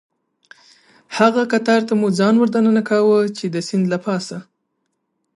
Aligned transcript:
هغه 1.17 1.41
قطار 1.53 1.81
ته 1.87 1.93
مو 1.99 2.07
ځان 2.19 2.35
وردننه 2.37 2.81
کاوه، 2.89 3.19
چې 3.37 3.45
د 3.49 3.55
سیند 3.67 3.85
له 3.93 3.97
پاسه. 4.05 4.37